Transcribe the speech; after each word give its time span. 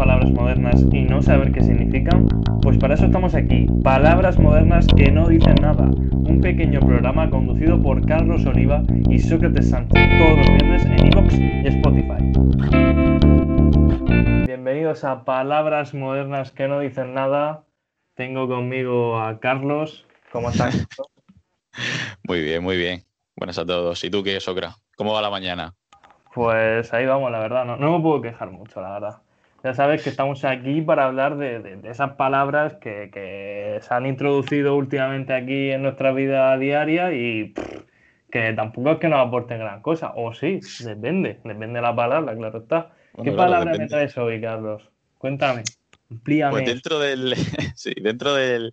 palabras 0.00 0.30
modernas 0.30 0.82
y 0.92 1.02
no 1.02 1.20
saber 1.20 1.52
qué 1.52 1.62
significan? 1.62 2.26
Pues 2.62 2.78
para 2.78 2.94
eso 2.94 3.04
estamos 3.04 3.34
aquí, 3.34 3.66
Palabras 3.84 4.38
Modernas 4.38 4.86
que 4.96 5.12
no 5.12 5.28
dicen 5.28 5.56
nada, 5.60 5.90
un 6.12 6.40
pequeño 6.40 6.80
programa 6.80 7.28
conducido 7.28 7.82
por 7.82 8.06
Carlos 8.06 8.46
Oliva 8.46 8.82
y 9.10 9.18
Sócrates 9.18 9.68
Sánchez 9.68 10.02
todos 10.18 10.38
los 10.38 10.46
viernes 10.46 10.86
en 10.86 11.06
iVoox 11.06 11.34
y 11.38 11.66
Spotify. 11.66 12.16
Bienvenidos 14.46 15.04
a 15.04 15.22
Palabras 15.26 15.92
Modernas 15.92 16.50
que 16.50 16.66
no 16.66 16.80
dicen 16.80 17.12
nada. 17.12 17.64
Tengo 18.14 18.48
conmigo 18.48 19.20
a 19.20 19.38
Carlos. 19.38 20.06
¿Cómo 20.32 20.48
estás? 20.48 20.86
muy 22.26 22.40
bien, 22.40 22.62
muy 22.62 22.78
bien. 22.78 23.04
Buenas 23.36 23.58
a 23.58 23.66
todos. 23.66 24.02
¿Y 24.02 24.08
tú 24.08 24.22
qué, 24.22 24.40
Socra? 24.40 24.76
¿Cómo 24.96 25.12
va 25.12 25.20
la 25.20 25.28
mañana? 25.28 25.74
Pues 26.32 26.90
ahí 26.94 27.04
vamos, 27.04 27.30
la 27.30 27.40
verdad. 27.40 27.66
No, 27.66 27.76
no 27.76 27.98
me 27.98 28.02
puedo 28.02 28.22
quejar 28.22 28.50
mucho, 28.50 28.80
la 28.80 28.92
verdad. 28.92 29.22
Ya 29.62 29.74
sabes 29.74 30.02
que 30.02 30.10
estamos 30.10 30.44
aquí 30.44 30.80
para 30.80 31.04
hablar 31.04 31.36
de, 31.36 31.80
esas 31.84 32.12
palabras 32.12 32.74
que, 32.80 33.78
se 33.80 33.94
han 33.94 34.06
introducido 34.06 34.74
últimamente 34.74 35.34
aquí 35.34 35.70
en 35.70 35.82
nuestra 35.82 36.12
vida 36.12 36.56
diaria 36.56 37.12
y 37.12 37.52
que 38.30 38.52
tampoco 38.54 38.92
es 38.92 38.98
que 38.98 39.08
nos 39.08 39.26
aporten 39.26 39.58
gran 39.58 39.82
cosa. 39.82 40.12
O 40.16 40.32
sí, 40.32 40.60
depende, 40.84 41.40
depende 41.44 41.78
de 41.78 41.82
la 41.82 41.94
palabra, 41.94 42.34
claro 42.34 42.60
está. 42.60 42.92
¿Qué 43.22 43.32
palabra 43.32 43.74
me 43.76 43.86
traes 43.86 44.16
hoy, 44.16 44.40
Carlos? 44.40 44.82
Cuéntame, 45.18 45.62
amplíame. 46.10 46.52
Pues 46.52 46.66
dentro 46.66 46.98
del, 46.98 47.34
sí, 47.74 47.92
dentro 48.00 48.34
del, 48.34 48.72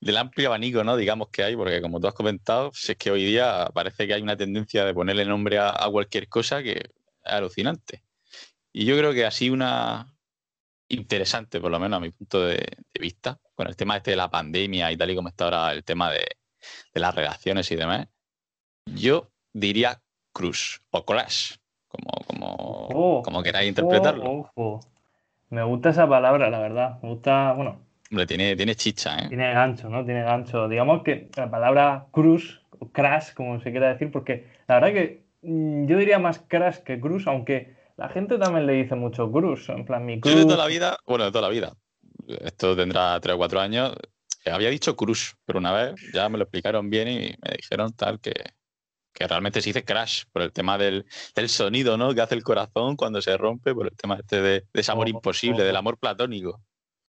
del 0.00 0.16
amplio 0.16 0.48
abanico, 0.48 0.82
¿no? 0.82 0.96
Digamos 0.96 1.28
que 1.28 1.44
hay, 1.44 1.56
porque 1.56 1.80
como 1.80 2.00
tú 2.00 2.08
has 2.08 2.14
comentado, 2.14 2.72
es 2.72 2.96
que 2.96 3.10
hoy 3.10 3.24
día 3.24 3.70
parece 3.72 4.06
que 4.06 4.14
hay 4.14 4.22
una 4.22 4.36
tendencia 4.36 4.84
de 4.84 4.94
ponerle 4.94 5.24
nombre 5.24 5.58
a, 5.58 5.86
cualquier 5.90 6.28
cosa 6.28 6.62
que 6.62 6.72
es 6.72 6.90
alucinante. 7.22 8.02
Y 8.72 8.84
yo 8.84 8.96
creo 8.96 9.12
que 9.12 9.26
así 9.26 9.50
una 9.50 10.11
interesante, 10.92 11.60
por 11.60 11.70
lo 11.70 11.78
menos 11.78 11.96
a 11.96 12.00
mi 12.00 12.10
punto 12.10 12.44
de, 12.46 12.64
vista, 13.00 13.38
con 13.54 13.66
el 13.66 13.76
tema 13.76 13.96
este 13.96 14.12
de 14.12 14.16
la 14.16 14.30
pandemia 14.30 14.92
y 14.92 14.96
tal 14.96 15.10
y 15.10 15.16
como 15.16 15.28
está 15.28 15.44
ahora 15.44 15.72
el 15.72 15.84
tema 15.84 16.10
de, 16.10 16.24
las 16.94 17.14
relaciones 17.14 17.70
y 17.72 17.76
demás, 17.76 18.06
yo 18.86 19.30
diría 19.52 20.00
Cruz 20.32 20.82
o 20.90 21.04
Crash, 21.04 21.56
como, 21.88 22.12
como, 22.26 23.22
como 23.22 23.42
queráis 23.42 23.68
interpretarlo. 23.68 24.50
Me 25.50 25.62
gusta 25.62 25.90
esa 25.90 26.08
palabra, 26.08 26.48
la 26.48 26.60
verdad. 26.60 26.98
Me 27.02 27.10
gusta, 27.10 27.52
bueno, 27.52 27.78
Hombre, 28.12 28.26
tiene, 28.26 28.54
tiene 28.56 28.74
chicha, 28.74 29.16
¿eh? 29.18 29.28
Tiene 29.28 29.54
gancho, 29.54 29.88
¿no? 29.88 30.04
Tiene 30.04 30.22
gancho. 30.22 30.68
Digamos 30.68 31.02
que 31.02 31.30
la 31.34 31.50
palabra 31.50 32.08
cruz, 32.10 32.62
o 32.78 32.88
crash, 32.90 33.32
como 33.32 33.58
se 33.60 33.70
quiera 33.70 33.88
decir, 33.88 34.10
porque 34.10 34.48
la 34.68 34.74
verdad 34.74 34.92
que 34.92 35.22
mm, 35.40 35.86
yo 35.86 35.96
diría 35.96 36.18
más 36.18 36.38
crash 36.40 36.76
que 36.80 37.00
cruz, 37.00 37.26
aunque 37.26 37.74
la 38.02 38.08
gente 38.08 38.36
también 38.36 38.66
le 38.66 38.72
dice 38.72 38.96
mucho 38.96 39.30
cruz, 39.30 39.68
en 39.68 39.84
plan 39.84 40.04
mi 40.04 40.18
cruz. 40.18 40.34
Yo 40.34 40.40
de 40.40 40.44
toda 40.44 40.56
la 40.56 40.66
vida, 40.66 40.98
bueno, 41.06 41.24
de 41.24 41.30
toda 41.30 41.42
la 41.42 41.54
vida, 41.54 41.72
esto 42.26 42.74
tendrá 42.74 43.20
tres 43.20 43.36
o 43.36 43.38
cuatro 43.38 43.60
años, 43.60 43.94
había 44.44 44.70
dicho 44.70 44.96
cruz, 44.96 45.36
pero 45.44 45.60
una 45.60 45.72
vez 45.72 45.94
ya 46.12 46.28
me 46.28 46.36
lo 46.36 46.42
explicaron 46.42 46.90
bien 46.90 47.06
y 47.06 47.18
me 47.40 47.56
dijeron 47.56 47.92
tal 47.92 48.18
que, 48.18 48.34
que 49.12 49.28
realmente 49.28 49.60
se 49.60 49.68
dice 49.68 49.84
crash 49.84 50.24
por 50.32 50.42
el 50.42 50.52
tema 50.52 50.78
del, 50.78 51.06
del, 51.36 51.48
sonido, 51.48 51.96
¿no? 51.96 52.12
Que 52.12 52.22
hace 52.22 52.34
el 52.34 52.42
corazón 52.42 52.96
cuando 52.96 53.22
se 53.22 53.36
rompe, 53.36 53.72
por 53.72 53.86
el 53.86 53.96
tema 53.96 54.16
este 54.16 54.42
de, 54.42 54.64
de 54.72 54.80
ese 54.80 54.90
amor 54.90 55.08
imposible, 55.08 55.62
del 55.62 55.76
amor 55.76 55.96
platónico. 55.96 56.60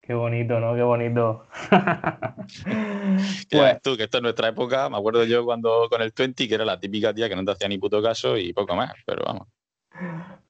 Qué 0.01 0.13
bonito, 0.13 0.59
¿no? 0.59 0.75
Qué 0.75 0.83
bonito. 0.83 1.47
pues, 3.49 3.81
tú, 3.81 3.95
que 3.95 4.03
esto 4.03 4.17
es 4.17 4.23
nuestra 4.23 4.49
época, 4.49 4.89
me 4.89 4.97
acuerdo 4.97 5.23
yo 5.23 5.45
cuando 5.45 5.87
con 5.89 6.01
el 6.01 6.11
20, 6.13 6.49
que 6.49 6.53
era 6.53 6.65
la 6.65 6.77
típica 6.77 7.13
tía 7.13 7.29
que 7.29 7.35
no 7.37 7.45
te 7.45 7.51
hacía 7.51 7.69
ni 7.69 7.77
puto 7.77 8.03
caso 8.03 8.37
y 8.37 8.51
poco 8.51 8.75
más, 8.75 8.91
pero 9.05 9.23
vamos. 9.25 9.47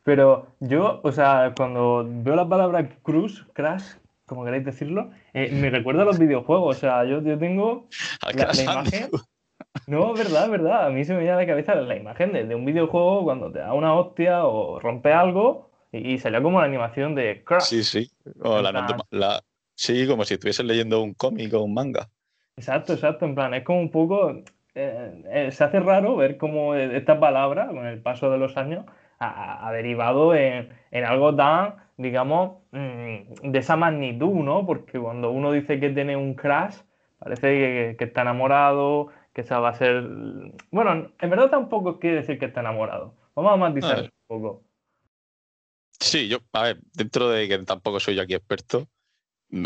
Pero 0.03 0.47
yo, 0.59 0.99
o 1.03 1.11
sea, 1.11 1.53
cuando 1.55 2.05
veo 2.07 2.35
la 2.35 2.47
palabra 2.47 2.89
cruz, 3.03 3.45
crash, 3.53 3.83
como 4.25 4.45
queréis 4.45 4.66
decirlo, 4.66 5.11
eh, 5.33 5.52
me 5.52 5.69
recuerda 5.69 6.02
a 6.03 6.05
los 6.05 6.17
videojuegos. 6.17 6.77
O 6.77 6.80
sea, 6.80 7.03
yo, 7.05 7.21
yo 7.21 7.38
tengo 7.38 7.88
la, 8.35 8.61
imagen. 8.61 9.09
No, 9.88 10.13
verdad, 10.13 10.50
verdad. 10.50 10.88
A 10.88 10.90
mí 10.90 11.06
se 11.06 11.13
me 11.13 11.19
viene 11.19 11.34
a 11.34 11.38
la 11.38 11.45
cabeza 11.45 11.75
la 11.75 11.95
imagen 11.95 12.34
de, 12.34 12.45
de 12.45 12.56
un 12.56 12.66
videojuego 12.66 13.23
cuando 13.23 13.51
te 13.51 13.59
da 13.59 13.73
una 13.73 13.94
hostia 13.94 14.45
o 14.45 14.79
rompe 14.79 15.13
algo 15.13 15.72
y, 15.91 16.17
salió 16.19 16.41
como 16.41 16.59
la 16.59 16.67
animación 16.67 17.16
de 17.16 17.44
Crash. 17.44 17.63
Sí, 17.63 17.84
sí. 17.84 18.11
la, 19.11 19.44
sí, 19.75 20.07
como 20.07 20.23
si 20.23 20.35
estuviesen 20.35 20.67
leyendo 20.67 21.01
un 21.01 21.13
cómic 21.13 21.53
o 21.53 21.63
un 21.63 21.73
manga. 21.73 22.09
Exacto, 22.56 22.94
exacto. 22.94 23.25
En 23.25 23.35
plan, 23.35 23.53
es 23.53 23.63
como 23.63 23.81
un 23.81 23.91
poco. 23.91 24.31
Eh, 24.73 25.23
eh, 25.29 25.51
se 25.51 25.63
hace 25.66 25.81
raro 25.81 26.16
ver 26.16 26.38
cómo 26.38 26.75
esta 26.75 27.19
palabra, 27.19 27.67
con 27.67 27.85
el 27.85 28.01
paso 28.01 28.31
de 28.31 28.38
los 28.38 28.56
años, 28.56 28.85
ha, 29.22 29.72
derivado 29.72 30.34
en, 30.36 30.70
algo 31.06 31.36
tan, 31.36 31.76
digamos, 31.98 32.58
mm, 32.72 33.52
de 33.52 33.59
esa 33.59 33.76
magnitud, 33.76 34.34
¿no? 34.34 34.66
Porque 34.66 35.00
cuando 35.00 35.32
uno 35.32 35.52
dice 35.52 35.80
que 35.80 35.92
tiene 35.92 36.16
un 36.16 36.34
crash, 36.34 36.78
parece 37.20 37.96
que, 37.98 38.04
está 38.04 38.22
enamorado, 38.24 39.09
que 39.34 39.42
esa 39.42 39.59
va 39.59 39.70
a 39.70 39.76
ser. 39.76 40.04
Bueno, 40.72 41.12
en 41.20 41.30
verdad 41.30 41.50
tampoco 41.50 42.00
quiere 42.00 42.18
decir 42.18 42.40
que 42.40 42.46
está 42.46 42.62
enamorado. 42.62 43.16
Vamos 43.36 43.54
a 43.54 43.58
matizar 43.58 44.02
un 44.02 44.12
poco. 44.28 44.64
Sí, 46.00 46.28
yo, 46.28 46.40
a 46.53 46.64
ver, 46.64 46.80
dentro 46.94 47.30
de 47.30 47.48
que 47.48 47.59
tampoco 47.59 48.00
soy 48.00 48.16
yo 48.16 48.24
aquí 48.24 48.34
experto, 48.34 48.88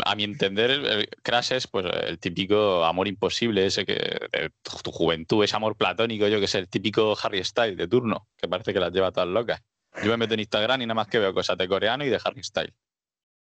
a 0.04 0.14
mi 0.14 0.24
entender, 0.24 0.70
el, 0.70 1.08
Crash 1.22 1.52
es 1.52 1.66
pues, 1.66 1.86
el 2.06 2.18
típico 2.18 2.84
amor 2.84 3.08
imposible, 3.08 3.66
ese 3.66 3.84
que 3.84 3.94
de 3.94 4.50
tu, 4.82 4.90
juventud, 4.90 5.44
ese 5.44 5.56
amor 5.56 5.76
platónico, 5.76 6.26
yo 6.28 6.40
que 6.40 6.48
sé, 6.48 6.58
el 6.58 6.68
típico 6.68 7.16
Harry 7.22 7.42
Styles 7.44 7.76
de 7.76 7.88
turno, 7.88 8.28
que 8.36 8.48
parece 8.48 8.72
que 8.72 8.80
las 8.80 8.92
lleva 8.92 9.12
todas 9.12 9.28
locas. 9.28 9.62
Yo 10.02 10.10
me 10.10 10.16
meto 10.18 10.34
en 10.34 10.40
Instagram 10.40 10.82
y 10.82 10.86
nada 10.86 10.94
más 10.94 11.06
que 11.08 11.18
veo 11.18 11.32
cosas 11.32 11.56
de 11.56 11.68
coreano 11.68 12.04
y 12.04 12.08
de 12.08 12.20
Harry 12.22 12.42
Styles. 12.42 12.74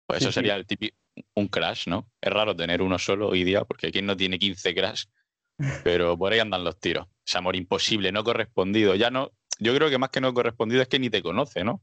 Pues 0.06 0.22
eso 0.22 0.32
sería 0.32 0.56
el 0.56 0.66
típico, 0.66 0.98
un 1.36 1.48
Crash, 1.48 1.88
¿no? 1.88 2.10
Es 2.20 2.34
raro 2.34 2.56
tener 2.56 2.82
uno 2.82 3.00
solo 3.00 3.30
hoy 3.30 3.44
día, 3.44 3.64
porque 3.64 3.92
quien 3.92 4.06
no 4.06 4.18
tiene 4.18 4.38
15 4.40 4.76
Crash, 4.76 5.06
pero 5.84 6.18
por 6.18 6.34
ahí 6.34 6.40
andan 6.40 6.64
los 6.64 6.80
tiros. 6.80 7.08
Ese 7.26 7.38
amor 7.38 7.56
imposible, 7.56 8.12
no 8.12 8.24
correspondido. 8.24 8.96
Ya 8.96 9.10
no, 9.10 9.32
yo 9.60 9.74
creo 9.76 9.90
que 9.90 9.98
más 9.98 10.10
que 10.10 10.22
no 10.22 10.34
correspondido 10.34 10.82
es 10.82 10.88
que 10.88 11.00
ni 11.00 11.10
te 11.10 11.22
conoce, 11.22 11.64
¿no? 11.64 11.82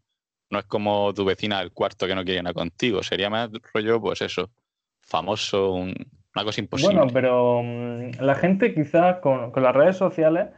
No 0.51 0.59
es 0.59 0.65
como 0.65 1.13
tu 1.15 1.25
vecina 1.25 1.61
del 1.61 1.73
cuarto 1.73 2.07
que 2.07 2.15
no 2.15 2.25
quiere 2.25 2.43
nada 2.43 2.55
contigo. 2.55 3.03
Sería 3.03 3.29
más 3.29 3.51
rollo, 3.75 4.01
pues 4.01 4.23
eso, 4.23 4.51
famoso, 5.01 5.73
una 5.73 6.45
cosa 6.45 6.61
imposible. 6.61 6.97
Bueno, 6.97 7.13
pero 7.13 7.63
mm, 7.63 8.21
la 8.21 8.35
gente 8.35 8.75
quizás 8.75 9.19
con, 9.19 9.53
las 9.55 9.75
redes 9.75 9.97
sociales, 9.97 10.49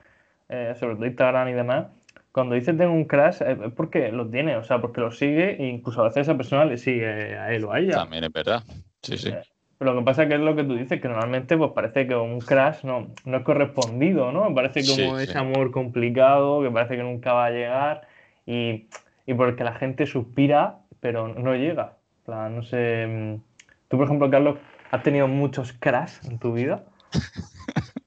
eh, 0.49 0.75
sobre 0.79 0.95
todo 0.95 1.07
Instagram 1.07 1.49
y 1.49 1.53
demás, 1.55 1.87
cuando 2.33 2.55
dice 2.55 2.73
tengo 2.75 2.93
un 2.93 3.05
crash 3.05 3.43
es 3.43 3.59
porque 3.75 4.13
lo 4.13 4.29
tiene, 4.29 4.57
o 4.57 4.63
sea, 4.63 4.81
porque 4.81 5.01
lo 5.01 5.11
sigue 5.11 5.57
e 5.61 5.67
incluso 5.67 6.01
a 6.01 6.05
veces 6.05 6.23
esa 6.23 6.37
persona 6.37 6.65
le 6.65 6.79
sigue 6.79 7.37
a 7.37 7.53
él 7.53 7.65
o 7.65 7.73
a 7.73 7.81
ella. 7.81 7.95
También 7.95 8.25
es 8.25 8.33
verdad, 8.33 8.63
sí, 9.03 9.19
sí. 9.19 9.31
Eh, 9.31 9.43
pero 9.79 9.95
lo 9.95 10.01
que 10.01 10.05
pasa 10.05 10.25
es 10.25 10.29
que 10.29 10.35
es 10.35 10.41
lo 10.41 10.55
que 10.55 10.63
tú 10.63 10.77
dices, 10.77 11.01
que 11.01 11.09
normalmente 11.09 11.57
pues 11.57 11.73
parece 11.75 12.07
que 12.07 12.15
un 12.15 12.39
crash 12.41 12.85
no, 12.85 13.09
no 13.25 13.39
es 13.39 13.43
correspondido, 13.43 14.31
¿no? 14.31 14.55
Parece 14.55 14.85
como 14.87 15.19
ese 15.19 15.39
amor 15.39 15.71
complicado, 15.71 16.63
que 16.63 16.71
parece 16.71 16.97
que 16.97 17.03
nunca 17.03 17.33
va 17.33 17.47
a 17.47 17.51
llegar 17.51 18.03
y 18.45 18.89
y 19.27 19.35
porque 19.35 19.65
la 19.65 19.75
gente 19.75 20.07
suspira, 20.07 20.79
pero 21.01 21.29
no 21.29 21.55
llega. 21.55 21.97
no 22.27 22.63
sé. 22.63 23.07
Mm, 23.07 23.41
tú, 23.89 23.97
por 23.97 24.07
ejemplo, 24.07 24.31
Carlos, 24.31 24.59
¿has 24.91 25.03
tenido 25.03 25.29
muchos 25.29 25.73
crash 25.73 26.15
en 26.25 26.39
tu 26.39 26.53
vida? 26.53 26.85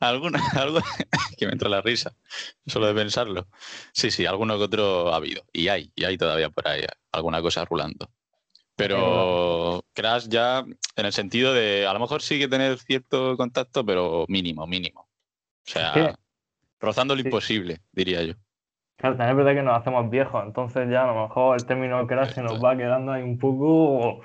Alguna, 0.00 0.40
algo 0.56 0.80
que 1.38 1.46
me 1.46 1.52
entra 1.52 1.68
la 1.68 1.82
risa, 1.82 2.14
solo 2.66 2.86
de 2.86 2.94
pensarlo. 2.94 3.46
Sí, 3.92 4.10
sí, 4.10 4.26
alguno 4.26 4.56
que 4.58 4.64
otro 4.64 5.12
ha 5.12 5.16
habido. 5.16 5.44
Y 5.52 5.68
hay, 5.68 5.92
y 5.94 6.04
hay 6.04 6.16
todavía 6.16 6.50
por 6.50 6.66
ahí 6.66 6.84
alguna 7.12 7.40
cosa 7.42 7.64
rulando. 7.64 8.10
Pero 8.74 9.84
crash 9.92 10.26
ya 10.28 10.64
en 10.96 11.06
el 11.06 11.12
sentido 11.12 11.52
de, 11.52 11.86
a 11.86 11.92
lo 11.92 12.00
mejor 12.00 12.22
sí 12.22 12.38
que 12.38 12.48
tener 12.48 12.78
cierto 12.78 13.36
contacto, 13.36 13.84
pero 13.84 14.24
mínimo, 14.28 14.66
mínimo. 14.66 15.02
O 15.02 15.70
sea, 15.70 16.16
rozando 16.80 17.14
lo 17.14 17.20
imposible, 17.20 17.82
diría 17.92 18.22
yo. 18.22 18.34
Claro, 19.02 19.16
también 19.16 19.30
es 19.30 19.44
verdad 19.44 19.60
que 19.60 19.66
nos 19.66 19.80
hacemos 19.80 20.08
viejos, 20.10 20.44
entonces 20.46 20.88
ya 20.88 21.02
a 21.02 21.06
lo 21.08 21.22
mejor 21.24 21.58
el 21.58 21.66
término 21.66 22.06
crash 22.06 22.34
se 22.34 22.40
nos 22.40 22.62
va 22.62 22.76
quedando 22.76 23.10
ahí 23.10 23.24
un 23.24 23.36
poco. 23.36 24.20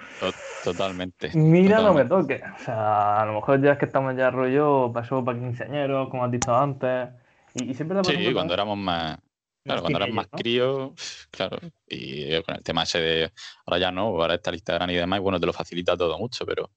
Totalmente. 0.63 1.31
Mira, 1.33 1.81
no 1.81 1.95
me 1.95 2.05
toque. 2.05 2.43
O 2.55 2.63
sea, 2.63 3.21
a 3.21 3.25
lo 3.25 3.33
mejor 3.33 3.59
ya 3.59 3.71
es 3.71 3.79
que 3.79 3.85
estamos 3.85 4.15
ya 4.15 4.29
rollo, 4.29 4.91
pasó 4.93 5.25
para 5.25 5.39
quinceañeros, 5.39 6.09
como 6.09 6.25
has 6.25 6.31
dicho 6.31 6.55
antes. 6.55 7.09
Y, 7.55 7.73
siempre 7.73 8.03
Sí, 8.03 8.31
cuando 8.31 8.53
éramos 8.53 8.77
más. 8.77 9.17
Claro, 9.63 9.81
cuando 9.81 9.97
eras 9.97 10.13
más 10.13 10.27
crío, 10.27 10.93
claro. 11.31 11.57
Y 11.87 12.39
con 12.43 12.57
el 12.57 12.61
tema 12.61 12.83
ese 12.83 12.99
de. 12.99 13.31
Ahora 13.65 13.79
ya 13.79 13.91
no, 13.91 14.09
ahora 14.09 14.35
está 14.35 14.51
el 14.51 14.57
Instagram 14.57 14.91
y 14.91 14.95
demás, 14.95 15.17
y 15.17 15.23
bueno, 15.23 15.39
te 15.39 15.47
lo 15.47 15.53
facilita 15.53 15.97
todo 15.97 16.19
mucho, 16.19 16.45
pero. 16.45 16.69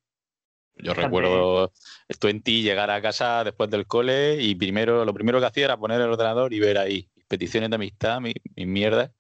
Yo 0.83 0.95
recuerdo 0.95 1.71
en 2.09 2.43
ti 2.43 2.63
llegar 2.63 2.91
a 2.91 3.03
casa 3.03 3.45
después 3.45 3.69
del 3.69 3.87
cole 3.87 4.41
y 4.41 4.55
primero 4.55 5.05
lo 5.05 5.13
primero 5.13 5.39
que 5.39 5.45
hacía 5.45 5.67
era 5.67 5.77
poner 5.77 6.01
el 6.01 6.09
ordenador 6.09 6.55
y 6.55 6.61
ver 6.61 6.79
ahí 6.79 7.10
peticiones 7.31 7.71
de 7.71 7.77
amistad, 7.77 8.21
mi, 8.21 8.35
mierda. 8.67 9.13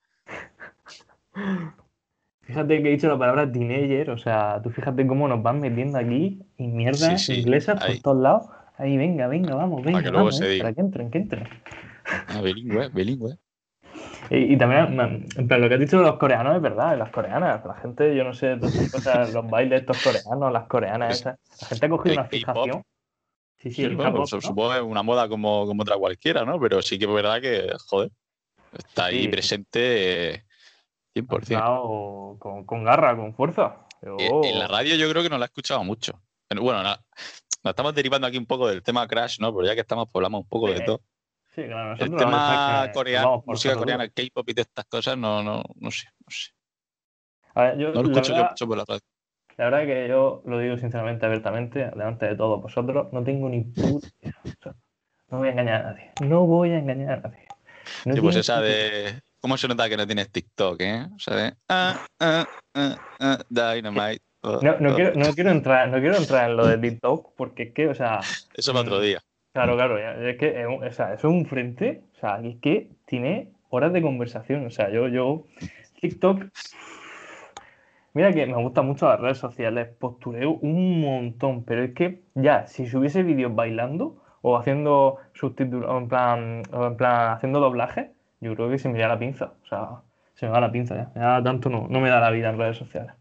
Fíjate 2.42 2.82
que 2.82 2.88
he 2.88 2.92
dicho 2.92 3.08
la 3.08 3.16
palabra 3.16 3.50
teenager, 3.50 4.10
o 4.10 4.18
sea, 4.18 4.60
tú 4.62 4.70
fíjate 4.70 5.06
cómo 5.06 5.28
nos 5.28 5.42
van 5.42 5.60
metiendo 5.60 5.96
aquí 5.98 6.42
y 6.58 6.66
mierdas 6.66 7.28
inglesas 7.28 7.82
por 7.82 7.96
todos 8.02 8.20
lados. 8.20 8.46
Ahí, 8.76 8.96
venga, 8.96 9.28
venga, 9.28 9.54
vamos, 9.54 9.82
venga, 9.82 10.10
vamos, 10.10 10.40
eh, 10.40 10.58
para 10.58 10.72
que 10.72 10.80
entren, 10.80 11.10
que 11.10 11.18
entren. 11.18 11.48
Ah, 12.28 12.40
bilingüe, 12.42 12.88
bilingüe. 12.88 13.36
Y, 14.32 14.56
también, 14.56 15.26
pero 15.48 15.58
lo 15.60 15.68
que 15.68 15.74
has 15.74 15.80
dicho 15.80 15.98
de 15.98 16.04
los 16.04 16.16
coreanos 16.16 16.54
es 16.54 16.62
verdad, 16.62 16.96
las 16.96 17.10
coreanas, 17.10 17.64
la 17.64 17.74
gente, 17.74 18.14
yo 18.14 18.22
no 18.22 18.32
sé, 18.32 18.58
cosas, 18.92 19.34
los 19.34 19.50
bailes 19.50 19.80
estos 19.80 20.00
coreanos, 20.04 20.52
las 20.52 20.68
coreanas 20.68 21.18
esas, 21.18 21.36
la 21.60 21.66
gente 21.66 21.86
ha 21.86 21.88
cogido 21.88 22.14
una 22.14 22.24
fijación. 22.26 22.84
Sí, 23.60 23.70
sí, 23.72 23.82
supongo 24.40 24.70
que 24.70 24.78
es 24.78 24.82
una 24.82 25.02
moda 25.02 25.28
como, 25.28 25.66
como 25.66 25.82
otra 25.82 25.96
cualquiera, 25.96 26.46
¿no? 26.46 26.58
Pero 26.58 26.80
sí 26.80 26.98
que 26.98 27.04
es 27.04 27.12
verdad 27.12 27.42
que, 27.42 27.70
joder, 27.88 28.10
está 28.72 29.06
ahí 29.06 29.28
presente 29.28 30.46
100%. 31.14 32.38
Con, 32.38 32.64
con, 32.64 32.84
garra, 32.84 33.14
con 33.14 33.34
fuerza. 33.34 33.86
En 34.00 34.58
la 34.58 34.66
radio 34.66 34.96
yo 34.96 35.10
creo 35.10 35.22
que 35.22 35.28
no 35.28 35.36
la 35.36 35.44
he 35.44 35.48
escuchado 35.48 35.84
mucho. 35.84 36.22
Bueno, 36.48 36.82
nos 36.82 36.98
estamos 37.64 37.94
derivando 37.94 38.26
aquí 38.26 38.38
un 38.38 38.46
poco 38.46 38.66
del 38.66 38.82
tema 38.82 39.06
Crash, 39.06 39.38
¿no? 39.40 39.54
Pero 39.54 39.66
ya 39.66 39.74
que 39.74 39.82
estamos, 39.82 40.08
pues 40.10 40.20
hablamos 40.20 40.44
un 40.44 40.48
poco 40.48 40.70
de 40.70 40.80
todo. 40.80 41.02
Sí, 41.54 41.64
claro. 41.64 41.96
El 41.98 42.16
tema 42.16 42.90
coreano, 42.94 43.44
música 43.46 43.76
coreana, 43.76 44.08
K-pop 44.08 44.48
y 44.48 44.54
de 44.54 44.62
estas 44.62 44.86
cosas, 44.86 45.18
no, 45.18 45.42
no, 45.42 45.62
no 45.74 45.90
sé, 45.90 46.08
no 46.20 46.30
sé. 46.30 46.50
A 47.54 47.62
ver, 47.64 47.78
yo, 47.78 47.92
no 47.92 48.02
lo 48.02 48.10
escucho 48.10 48.34
yo 48.34 48.44
mucho 48.44 48.66
por 48.66 48.78
la 48.78 48.84
radio. 48.86 49.00
La 49.60 49.66
verdad 49.66 49.82
es 49.82 49.88
que 49.88 50.08
yo 50.08 50.42
lo 50.46 50.58
digo 50.58 50.78
sinceramente, 50.78 51.26
abiertamente, 51.26 51.90
delante 51.90 52.24
de 52.24 52.34
todos 52.34 52.62
vosotros, 52.62 53.12
no 53.12 53.22
tengo 53.22 53.46
ni 53.50 53.60
puta 53.60 54.74
No 55.30 55.36
voy 55.36 55.48
a 55.48 55.50
engañar 55.50 55.82
a 55.82 55.92
nadie. 55.92 56.12
No 56.22 56.46
voy 56.46 56.70
a 56.70 56.78
engañar 56.78 57.18
a 57.18 57.28
nadie. 57.28 57.46
sí, 58.04 58.20
pues 58.22 58.36
esa 58.36 58.62
de. 58.62 59.20
¿Cómo 59.38 59.58
se 59.58 59.68
nota 59.68 59.86
que 59.90 59.98
no 59.98 60.06
tienes 60.06 60.30
TikTok, 60.30 60.80
eh? 60.80 61.06
O 61.14 61.18
sea, 61.18 61.36
de. 61.36 61.52
Ah, 61.68 62.06
ah, 62.20 62.46
ah, 62.74 62.96
ah 63.20 63.38
Dynamite. 63.50 64.22
Oh, 64.40 64.60
no, 64.62 64.80
no, 64.80 64.92
oh. 64.92 64.94
quiero, 64.94 65.12
no, 65.14 65.34
quiero 65.34 65.50
entrar, 65.50 65.90
no 65.90 66.00
quiero 66.00 66.16
entrar 66.16 66.48
en 66.48 66.56
lo 66.56 66.66
de 66.66 66.78
TikTok 66.78 67.34
porque 67.36 67.64
es 67.64 67.74
que, 67.74 67.88
o 67.88 67.94
sea. 67.94 68.20
Eso 68.54 68.72
para 68.72 68.86
otro 68.86 69.00
mm, 69.00 69.02
día. 69.02 69.20
Claro, 69.52 69.76
claro. 69.76 69.98
Es 70.26 70.38
que 70.38 70.64
o 70.64 70.90
sea, 70.90 71.12
es 71.12 71.22
un 71.24 71.44
frente, 71.44 72.04
o 72.16 72.18
sea, 72.18 72.40
es 72.42 72.56
que 72.62 72.88
tiene 73.04 73.52
horas 73.68 73.92
de 73.92 74.00
conversación. 74.00 74.64
O 74.64 74.70
sea, 74.70 74.88
yo, 74.88 75.06
yo. 75.08 75.46
TikTok 76.00 76.44
Mira 78.12 78.32
que 78.32 78.46
me 78.46 78.60
gustan 78.62 78.86
mucho 78.86 79.08
las 79.08 79.20
redes 79.20 79.38
sociales, 79.38 79.88
postureo 79.98 80.52
un 80.62 81.00
montón, 81.00 81.64
pero 81.64 81.84
es 81.84 81.94
que 81.94 82.22
ya, 82.34 82.66
si 82.66 82.86
subiese 82.86 83.22
vídeos 83.22 83.54
bailando 83.54 84.22
o 84.42 84.56
haciendo 84.56 85.18
subtítulos, 85.32 85.90
en 85.96 86.08
plan, 86.08 86.62
en 86.72 86.96
plan 86.96 87.32
haciendo 87.32 87.60
doblaje, 87.60 88.12
yo 88.40 88.54
creo 88.54 88.68
que 88.68 88.78
se 88.78 88.88
me 88.88 88.98
da 88.98 89.08
la 89.08 89.18
pinza. 89.18 89.54
O 89.62 89.66
sea, 89.66 90.02
se 90.34 90.46
me 90.46 90.52
va 90.52 90.60
la 90.60 90.72
pinza 90.72 90.96
ya. 90.96 91.12
ya 91.14 91.42
tanto 91.42 91.68
no, 91.68 91.86
no 91.88 92.00
me 92.00 92.10
da 92.10 92.18
la 92.18 92.30
vida 92.30 92.50
en 92.50 92.58
redes 92.58 92.78
sociales. 92.78 93.12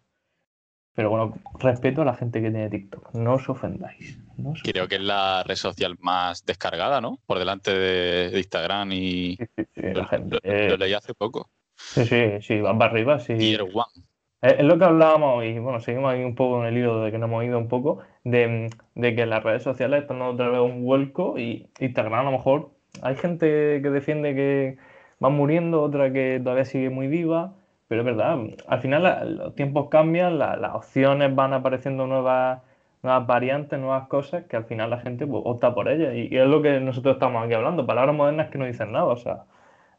Pero 0.95 1.11
bueno, 1.11 1.37
respeto 1.59 2.01
a 2.01 2.05
la 2.05 2.15
gente 2.15 2.41
que 2.41 2.49
tiene 2.49 2.69
TikTok. 2.69 3.13
No 3.13 3.35
os 3.35 3.47
ofendáis. 3.47 4.19
Creo 4.63 4.87
que 4.87 4.95
es 4.95 5.01
la 5.01 5.43
red 5.43 5.55
social 5.55 5.97
más 5.99 6.45
descargada, 6.45 6.99
¿no? 6.99 7.19
Por 7.25 7.39
delante 7.39 7.71
de, 7.71 8.37
Instagram 8.37 8.91
y. 8.91 9.37
Sí, 9.37 9.45
sí, 9.55 9.63
sí, 9.75 9.81
lo, 9.93 10.69
lo, 10.69 10.77
leí 10.77 10.93
hace 10.93 11.13
poco. 11.13 11.49
Sí, 11.75 12.05
sí, 12.05 12.41
sí, 12.41 12.59
va 12.59 12.77
para 12.77 12.91
arriba, 12.91 13.19
sí. 13.19 13.35
Tier 13.37 13.61
One. 13.61 14.08
Es 14.41 14.63
lo 14.63 14.77
que 14.77 14.85
hablábamos 14.85 15.43
y 15.43 15.59
bueno, 15.59 15.81
seguimos 15.81 16.13
ahí 16.13 16.23
un 16.23 16.33
poco 16.33 16.61
en 16.61 16.67
el 16.67 16.77
hilo 16.77 17.01
de 17.01 17.11
que 17.11 17.17
nos 17.17 17.27
hemos 17.27 17.43
ido 17.43 17.57
un 17.57 17.67
poco, 17.67 17.99
de, 18.23 18.69
que 18.95 19.25
las 19.25 19.43
redes 19.43 19.63
sociales 19.63 20.03
están 20.03 20.21
otra 20.21 20.47
vez 20.47 20.61
un 20.61 20.85
vuelco 20.85 21.37
y 21.37 21.67
Instagram 21.79 22.21
a 22.21 22.23
lo 22.23 22.31
mejor 22.31 22.69
hay 23.01 23.15
gente 23.15 23.81
que 23.81 23.89
defiende 23.89 24.33
que 24.35 24.77
va 25.23 25.29
muriendo, 25.29 25.81
otra 25.81 26.13
que 26.13 26.39
todavía 26.41 26.63
sigue 26.63 26.89
muy 26.89 27.07
viva, 27.07 27.53
pero 27.89 28.01
es 28.01 28.05
verdad, 28.05 28.37
al 28.67 28.79
final 28.79 29.37
los 29.37 29.55
tiempos 29.55 29.89
cambian, 29.89 30.39
las 30.39 30.73
opciones 30.73 31.35
van 31.35 31.51
apareciendo 31.53 32.07
nuevas, 32.07 32.61
nuevas 33.03 33.27
variantes, 33.27 33.77
nuevas 33.77 34.07
cosas 34.07 34.45
que 34.45 34.55
al 34.55 34.63
final 34.65 34.89
la 34.89 34.99
gente 35.01 35.27
pues, 35.27 35.41
opta 35.45 35.75
por 35.75 35.89
ellas 35.89 36.15
y, 36.15 36.35
es 36.35 36.47
lo 36.47 36.61
que 36.61 36.79
nosotros 36.79 37.15
estamos 37.15 37.43
aquí 37.43 37.55
hablando, 37.55 37.85
palabras 37.85 38.15
modernas 38.15 38.49
que 38.49 38.57
no 38.57 38.65
dicen 38.65 38.93
nada, 38.93 39.05
o 39.05 39.17
sea, 39.17 39.43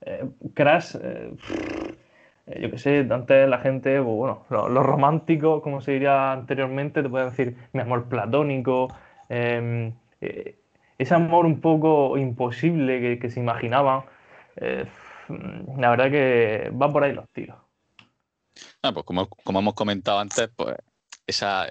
eh, 0.00 0.24
Crash... 0.54 0.96
Eh, 1.02 1.34
eh, 2.50 2.60
yo 2.60 2.70
qué 2.70 2.78
sé, 2.78 3.06
antes 3.10 3.48
la 3.48 3.58
gente, 3.58 4.02
pues, 4.02 4.16
bueno, 4.16 4.44
los 4.50 4.84
románticos, 4.84 5.62
como 5.62 5.80
se 5.80 5.92
diría 5.92 6.32
anteriormente, 6.32 7.02
te 7.02 7.08
pueden 7.08 7.30
decir 7.30 7.56
mi 7.72 7.80
amor 7.80 8.08
platónico, 8.08 8.88
em, 9.28 9.94
eh, 10.20 10.58
ese 10.98 11.14
amor 11.14 11.46
un 11.46 11.60
poco 11.60 12.18
imposible 12.18 13.18
que, 13.18 13.30
se 13.30 13.40
imaginaban, 13.40 14.02
eh, 14.56 14.86
la 15.78 15.90
verdad 15.90 16.10
que 16.10 16.70
va 16.70 16.92
por 16.92 17.04
ahí 17.04 17.12
los 17.12 17.28
tiros. 17.30 17.56
Ah, 18.82 18.92
pues 18.92 19.06
como, 19.06 19.28
hemos 19.58 19.74
comentado 19.74 20.18
antes, 20.18 20.50
pues 20.54 20.76
esa, 21.26 21.68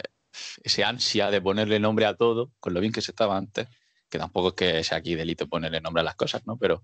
ese 0.64 0.84
ansia 0.84 1.30
de 1.30 1.42
ponerle 1.42 1.80
nombre 1.80 2.06
a 2.06 2.16
todo, 2.16 2.52
con 2.60 2.74
lo 2.74 2.80
bien 2.80 2.94
que 2.94 3.02
se 3.02 3.12
estaba 3.12 3.38
antes, 3.38 3.68
que 4.10 4.18
tampoco 4.18 4.50
es 4.50 4.54
que 4.56 4.84
sea 4.84 4.98
aquí 5.00 5.16
delito 5.16 5.48
ponerle 5.48 5.82
nombre 5.82 6.02
a 6.02 6.06
las 6.06 6.16
cosas, 6.16 6.48
¿no? 6.48 6.58
Pero 6.58 6.84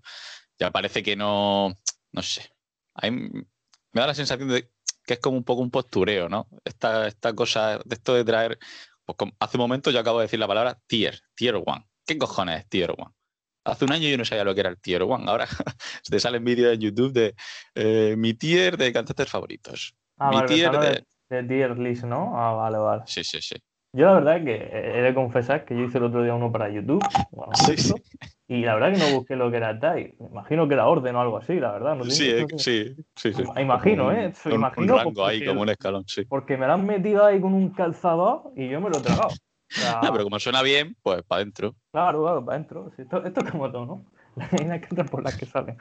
ya 0.58 0.70
parece 0.70 1.02
que 1.02 1.16
no, 1.16 1.74
no 2.12 2.22
sé. 2.22 2.50
Hay, 2.94 3.10
me 3.96 4.02
da 4.02 4.08
la 4.08 4.14
sensación 4.14 4.50
de 4.50 4.70
que 5.06 5.14
es 5.14 5.20
como 5.20 5.38
un 5.38 5.44
poco 5.44 5.62
un 5.62 5.70
postureo, 5.70 6.28
¿no? 6.28 6.48
Esta, 6.64 7.06
esta 7.06 7.32
cosa, 7.32 7.78
de 7.82 7.94
esto 7.94 8.12
de 8.12 8.24
traer, 8.24 8.58
pues 9.06 9.32
hace 9.40 9.56
un 9.56 9.62
momento 9.62 9.90
yo 9.90 10.00
acabo 10.00 10.18
de 10.18 10.26
decir 10.26 10.38
la 10.38 10.46
palabra 10.46 10.78
tier, 10.86 11.20
tier 11.34 11.54
one. 11.54 11.86
¿Qué 12.04 12.18
cojones 12.18 12.60
es 12.60 12.68
tier 12.68 12.90
one? 12.90 13.14
Hace 13.64 13.86
un 13.86 13.92
año 13.92 14.06
yo 14.06 14.18
no 14.18 14.26
sabía 14.26 14.44
lo 14.44 14.54
que 14.54 14.60
era 14.60 14.68
el 14.68 14.78
tier 14.78 15.02
one. 15.02 15.24
Ahora 15.26 15.48
te 16.10 16.20
salen 16.20 16.44
vídeos 16.44 16.74
en 16.74 16.80
YouTube 16.80 17.12
de 17.14 17.34
eh, 17.74 18.16
mi 18.18 18.34
tier 18.34 18.76
de 18.76 18.92
cantantes 18.92 19.30
favoritos. 19.30 19.94
Ah, 20.18 20.30
mi 20.30 20.44
tier 20.44 20.78
de... 20.78 21.04
de... 21.30 21.42
tier 21.44 21.78
list, 21.78 22.04
¿no? 22.04 22.38
Ah, 22.38 22.52
vale, 22.52 22.76
vale. 22.76 23.02
Sí, 23.06 23.24
sí, 23.24 23.40
sí. 23.40 23.56
Yo 23.96 24.04
la 24.04 24.12
verdad 24.12 24.36
es 24.36 24.44
que 24.44 24.98
he 24.98 25.00
de 25.00 25.14
confesar 25.14 25.64
que 25.64 25.74
yo 25.74 25.84
hice 25.84 25.96
el 25.96 26.04
otro 26.04 26.22
día 26.22 26.34
uno 26.34 26.52
para 26.52 26.68
YouTube. 26.68 27.02
Y 28.46 28.60
la 28.60 28.74
verdad 28.74 28.92
que 28.92 28.98
no 28.98 29.10
busqué 29.10 29.36
lo 29.36 29.50
que 29.50 29.56
era. 29.56 29.72
Me 29.72 30.14
imagino 30.30 30.68
que 30.68 30.74
era 30.74 30.86
orden 30.86 31.16
o 31.16 31.20
algo 31.22 31.38
así, 31.38 31.58
la 31.58 31.72
verdad. 31.72 31.98
sí, 32.02 32.44
sí, 32.58 32.94
sí, 33.16 33.32
sí, 33.32 33.42
Imagino, 33.56 34.12
¿eh? 34.12 34.34
imagino 34.52 34.94
un 34.94 34.98
rango 35.00 35.26
ahí, 35.26 35.44
como 35.44 35.62
un 35.62 35.70
escalón, 35.70 36.04
sí. 36.06 36.26
Porque 36.26 36.58
me 36.58 36.66
lo 36.66 36.74
han 36.74 36.84
metido 36.84 37.24
ahí 37.24 37.40
con 37.40 37.54
un 37.54 37.70
calzador 37.70 38.52
y 38.54 38.68
yo 38.68 38.82
me 38.82 38.90
lo 38.90 38.98
he 38.98 39.00
tragado. 39.00 39.30
no, 40.02 40.12
pero 40.12 40.24
como 40.24 40.38
suena 40.38 40.60
bien, 40.60 40.94
pues 41.02 41.22
para 41.22 41.40
adentro. 41.40 41.74
Claro, 41.90 42.22
claro, 42.22 42.44
para 42.44 42.56
adentro. 42.56 42.92
esto, 42.98 43.24
esto, 43.24 43.40
es 43.40 43.50
como 43.50 43.72
todo, 43.72 43.86
¿no? 43.86 44.04
Las 44.36 44.52
líneas 44.52 44.80
que 44.80 44.88
entran 44.90 45.08
por 45.08 45.24
las 45.24 45.34
que 45.34 45.46
salen. 45.46 45.78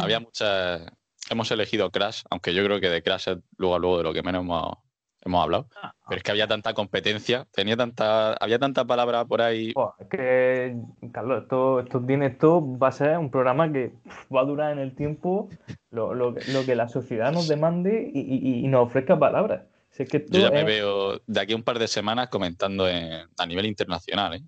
Había 0.00 0.20
muchas. 0.20 0.86
Hemos 1.28 1.50
elegido 1.50 1.90
Crash, 1.90 2.22
aunque 2.30 2.54
yo 2.54 2.64
creo 2.64 2.80
que 2.80 2.88
de 2.88 3.02
Crash 3.02 3.28
es 3.30 3.38
luego 3.56 3.74
a 3.74 3.78
luego 3.80 3.98
de 3.98 4.04
lo 4.04 4.12
que 4.14 4.22
menos 4.22 4.42
hemos, 4.42 4.78
hemos 5.26 5.42
hablado. 5.42 5.68
Ah, 5.80 5.92
pero 6.08 6.18
es 6.18 6.22
que 6.22 6.30
había 6.30 6.46
tanta 6.46 6.74
competencia, 6.74 7.46
tenía 7.52 7.76
tanta, 7.76 8.34
había 8.34 8.58
tanta 8.58 8.84
palabra 8.84 9.24
por 9.24 9.42
ahí. 9.42 9.74
es 9.98 10.06
que, 10.08 10.76
Carlos, 11.12 11.42
esto, 11.42 11.80
esto 11.80 12.00
tiene 12.00 12.26
esto, 12.26 12.78
va 12.78 12.88
a 12.88 12.92
ser 12.92 13.18
un 13.18 13.30
programa 13.30 13.70
que 13.70 13.92
va 14.34 14.40
a 14.40 14.44
durar 14.44 14.72
en 14.72 14.78
el 14.78 14.94
tiempo 14.94 15.48
lo, 15.90 16.14
lo, 16.14 16.30
lo 16.30 16.64
que 16.64 16.74
la 16.74 16.88
sociedad 16.88 17.32
nos 17.32 17.48
demande 17.48 18.10
y, 18.12 18.64
y, 18.64 18.68
nos 18.68 18.86
ofrezca 18.86 19.18
palabras. 19.18 19.62
que 19.96 20.26
Yo 20.28 20.40
ya 20.40 20.50
me 20.50 20.64
veo 20.64 21.20
de 21.26 21.40
aquí 21.40 21.52
a 21.52 21.56
un 21.56 21.62
par 21.62 21.78
de 21.78 21.88
semanas 21.88 22.28
comentando 22.28 22.88
en, 22.88 23.26
a 23.36 23.46
nivel 23.46 23.66
internacional, 23.66 24.34
¿eh? 24.34 24.42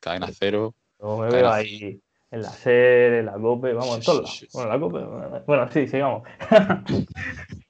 Cadena 0.00 0.28
cero. 0.32 0.74
Yo 1.00 1.18
me 1.18 1.30
veo 1.30 1.50
ahí 1.50 2.00
en 2.30 2.42
la 2.42 2.50
SER, 2.50 3.14
en 3.14 3.26
la 3.26 3.32
COPE, 3.32 3.72
vamos, 3.72 3.96
en 3.96 4.02
todos 4.02 4.46
Bueno, 4.52 4.70
la 4.70 4.80
COPE, 4.80 5.42
bueno, 5.46 5.68
sí, 5.70 5.86
sigamos. 5.88 6.22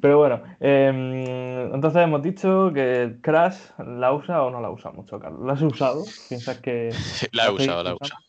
Pero 0.00 0.18
bueno, 0.18 0.42
em, 0.58 1.72
entonces 1.74 2.02
hemos 2.02 2.22
dicho 2.22 2.72
que 2.72 3.18
Crash 3.20 3.56
la 3.78 4.12
usa 4.12 4.42
o 4.42 4.50
no 4.50 4.60
la 4.60 4.70
usa 4.70 4.90
mucho, 4.90 5.18
Carlos. 5.20 5.46
¿La 5.46 5.52
has 5.52 5.62
usado? 5.62 6.04
¿Piensas 6.28 6.58
que.? 6.58 6.90
La 7.32 7.46
he 7.46 7.50
usado, 7.50 7.82
la 7.82 7.90
he 7.90 7.94
usado. 7.94 8.20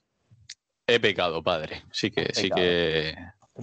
He 0.88 1.00
pecado, 1.00 1.44
padre. 1.44 1.84
Sí 1.92 2.12
que, 2.12 2.28
sí 2.34 2.50
que 2.50 3.16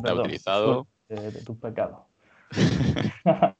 la 0.02 0.10
he 0.10 0.14
utilizado. 0.14 0.86
De, 1.08 1.30
tus 1.44 1.56
pecados. 1.58 2.00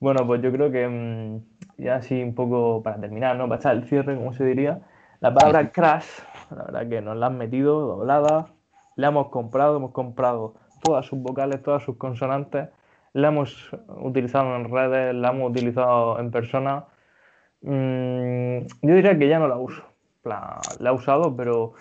bueno, 0.00 0.26
pues 0.26 0.42
yo 0.42 0.52
creo 0.52 0.70
que 0.70 0.82
em, 0.82 1.42
ya 1.78 1.96
así 1.96 2.22
un 2.22 2.34
poco 2.34 2.82
para 2.82 3.00
terminar, 3.00 3.36
¿no? 3.36 3.48
Para 3.48 3.60
echar 3.60 3.76
el 3.76 3.88
cierre, 3.88 4.16
como 4.16 4.32
se 4.32 4.44
diría. 4.44 4.80
La 5.20 5.32
palabra 5.32 5.70
crash, 5.72 6.06
la 6.50 6.64
verdad 6.64 6.88
que 6.88 7.00
nos 7.00 7.16
la 7.16 7.26
han 7.26 7.38
metido 7.38 7.80
doblada. 7.80 8.52
La 8.96 9.08
hemos 9.08 9.28
comprado, 9.28 9.76
hemos 9.76 9.92
comprado 9.92 10.54
todas 10.82 11.06
sus 11.06 11.18
vocales, 11.18 11.62
todas 11.62 11.82
sus 11.82 11.96
consonantes. 11.96 12.68
La 13.14 13.28
hemos 13.28 13.70
utilizado 13.88 14.56
en 14.56 14.70
redes, 14.70 15.14
la 15.14 15.30
hemos 15.30 15.50
utilizado 15.50 16.18
en 16.18 16.30
persona. 16.30 16.86
Mm, 17.60 18.58
yo 18.82 18.94
diría 18.94 19.18
que 19.18 19.28
ya 19.28 19.38
no 19.38 19.48
la 19.48 19.56
uso. 19.56 19.82
La, 20.24 20.60
la 20.78 20.90
he 20.90 20.92
usado, 20.92 21.34
pero 21.36 21.74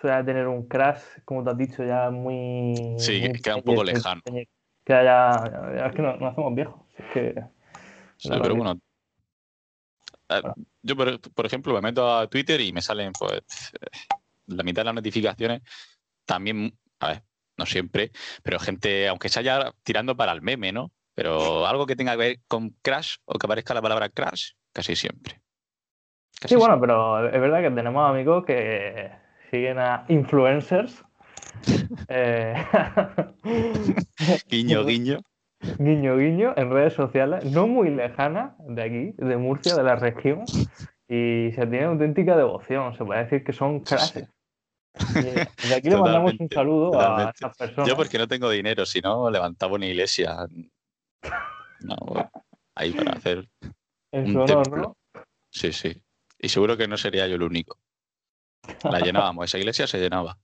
suele 0.00 0.24
tener 0.24 0.46
un 0.46 0.66
crash, 0.66 1.00
como 1.24 1.42
te 1.42 1.50
has 1.50 1.58
dicho, 1.58 1.84
ya 1.84 2.10
muy. 2.10 2.94
Sí, 2.98 3.32
queda 3.42 3.56
un 3.56 3.62
poco 3.62 3.84
lejano. 3.84 4.22
Que 4.24 4.46
ya, 4.92 5.30
es 5.86 5.94
que 5.94 6.02
nos, 6.02 6.22
hacemos 6.22 6.54
viejos. 6.54 6.80
que, 7.12 7.34
sí, 8.16 8.30
pero 8.40 8.54
bueno. 8.54 8.78
Eh, 10.28 10.42
yo, 10.82 10.96
por, 10.96 11.20
por, 11.20 11.46
ejemplo, 11.46 11.74
me 11.74 11.80
meto 11.80 12.16
a 12.16 12.28
Twitter 12.28 12.60
y 12.60 12.72
me 12.72 12.82
salen 12.82 13.12
pues 13.12 13.42
la 14.46 14.62
mitad 14.62 14.82
de 14.82 14.86
las 14.86 14.94
notificaciones. 14.94 15.62
También, 16.24 16.76
a 17.00 17.08
ver, 17.08 17.22
no 17.56 17.66
siempre, 17.66 18.10
pero 18.42 18.58
gente, 18.58 19.08
aunque 19.08 19.28
se 19.28 19.40
haya 19.40 19.72
tirando 19.82 20.16
para 20.16 20.32
el 20.32 20.42
meme, 20.42 20.72
¿no? 20.72 20.92
Pero 21.14 21.66
algo 21.66 21.86
que 21.86 21.96
tenga 21.96 22.12
que 22.12 22.18
ver 22.18 22.36
con 22.46 22.70
crash 22.82 23.16
o 23.24 23.38
que 23.38 23.46
aparezca 23.46 23.74
la 23.74 23.82
palabra 23.82 24.08
crash, 24.08 24.52
casi 24.72 24.96
siempre. 24.96 25.40
sí, 26.44 26.56
bueno, 26.56 26.80
pero 26.80 27.26
es 27.28 27.40
verdad 27.40 27.62
que 27.62 27.70
tenemos 27.70 28.08
amigos 28.08 28.44
que 28.44 29.10
siguen 29.50 29.78
a 29.78 30.04
influencers 30.08 31.02
Eh, 32.08 32.54
guiño, 34.48 34.84
guiño. 34.84 35.20
Guiño, 35.78 36.16
guiño, 36.16 36.54
en 36.56 36.70
redes 36.70 36.92
sociales, 36.92 37.44
no 37.50 37.66
muy 37.66 37.90
lejanas 37.90 38.52
de 38.58 38.82
aquí, 38.82 39.14
de 39.16 39.36
Murcia, 39.36 39.74
de 39.74 39.82
la 39.82 39.96
región, 39.96 40.44
y 41.08 41.50
se 41.52 41.66
tiene 41.66 41.84
auténtica 41.84 42.36
devoción. 42.36 42.94
Se 42.94 43.04
puede 43.04 43.24
decir 43.24 43.42
que 43.42 43.52
son 43.52 43.80
clases. 43.80 44.28
De 45.68 45.74
aquí 45.74 45.90
le 45.90 45.96
mandamos 45.96 46.34
un 46.38 46.48
saludo 46.48 47.00
a 47.00 47.32
esas 47.34 47.56
personas. 47.56 47.88
Yo 47.88 47.96
porque 47.96 48.18
no 48.18 48.26
tengo 48.26 48.50
dinero, 48.50 48.86
si 48.86 49.00
no 49.00 49.30
levantaba 49.30 49.74
una 49.74 49.86
iglesia. 49.86 50.46
No, 51.80 51.96
ahí 52.74 52.92
para 52.92 53.12
hacer. 53.12 53.48
En 54.12 54.32
su 54.32 54.40
honor, 54.40 54.70
¿no? 54.70 54.96
Sí, 55.50 55.72
sí. 55.72 56.00
Y 56.38 56.48
seguro 56.48 56.76
que 56.76 56.88
no 56.88 56.96
sería 56.96 57.26
yo 57.26 57.36
el 57.36 57.42
único. 57.42 57.78
La 58.84 59.00
llenábamos, 59.00 59.46
esa 59.46 59.58
iglesia 59.58 59.86
se 59.86 59.98
llenaba. 59.98 60.38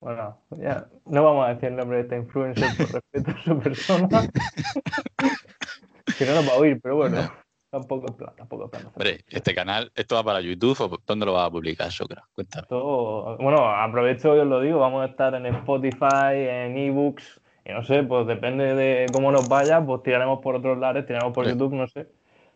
Bueno, 0.00 0.42
ya 0.50 0.86
no 1.06 1.24
vamos 1.24 1.46
a 1.46 1.54
decir 1.54 1.70
el 1.70 1.76
nombre 1.76 1.98
de 1.98 2.02
esta 2.02 2.16
influencer 2.16 2.76
por 2.76 2.92
respeto 2.92 3.30
a 3.30 3.42
su 3.42 3.58
persona. 3.58 4.08
que 6.18 6.26
no 6.26 6.34
nos 6.34 6.48
va 6.48 6.52
a 6.52 6.56
oír, 6.56 6.78
pero 6.82 6.96
bueno, 6.96 7.32
tampoco 7.74 8.06
es 8.06 8.12
plan, 8.12 8.32
tampoco 8.36 8.70
plan. 8.70 8.86
Hombre, 8.86 9.24
este 9.28 9.54
canal, 9.54 9.90
¿esto 9.96 10.14
va 10.14 10.22
para 10.22 10.40
YouTube 10.40 10.80
o 10.80 10.98
dónde 11.04 11.26
lo 11.26 11.32
vas 11.32 11.48
a 11.48 11.50
publicar, 11.50 11.90
Socra? 11.90 12.24
Cuéntame. 12.32 12.66
bueno, 12.70 13.68
aprovecho 13.68 14.36
y 14.36 14.38
os 14.38 14.46
lo 14.46 14.60
digo, 14.60 14.78
vamos 14.78 15.02
a 15.02 15.10
estar 15.10 15.34
en 15.34 15.46
Spotify, 15.46 16.34
en 16.34 16.76
ebooks, 16.78 17.40
y 17.64 17.72
no 17.72 17.82
sé, 17.82 18.04
pues 18.04 18.26
depende 18.28 18.74
de 18.74 19.06
cómo 19.12 19.32
nos 19.32 19.48
vaya, 19.48 19.84
pues 19.84 20.02
tiraremos 20.04 20.40
por 20.40 20.54
otros 20.54 20.78
lares, 20.78 21.04
tiraremos 21.04 21.34
por 21.34 21.48
YouTube, 21.48 21.74
no 21.74 21.88
sé. 21.88 22.08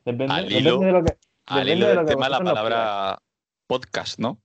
Depende, 0.04 0.32
al 0.32 0.52
hilo, 0.52 0.78
de 0.78 0.92
lo 0.92 1.02
que. 1.02 1.16
Al 1.46 1.68
hilo 1.68 1.88
del 1.88 2.06
tema, 2.06 2.28
la 2.28 2.38
palabra 2.38 3.18
podcast, 3.66 4.20
¿no? 4.20 4.38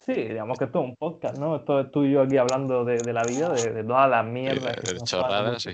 Sí, 0.00 0.12
digamos 0.12 0.58
que 0.58 0.64
esto 0.64 0.80
es 0.80 0.84
un 0.86 0.96
podcast, 0.96 1.38
¿no? 1.38 1.56
Esto 1.56 1.80
es 1.80 1.90
tú 1.90 2.04
y 2.04 2.12
yo 2.12 2.22
aquí 2.22 2.36
hablando 2.36 2.84
de, 2.84 2.98
de 2.98 3.12
la 3.12 3.22
vida, 3.22 3.50
de, 3.50 3.72
de, 3.72 3.84
todas 3.84 4.10
las 4.10 4.24
mierdas. 4.24 4.76
De, 4.76 4.98
chorradas, 5.04 5.62
sí. 5.62 5.70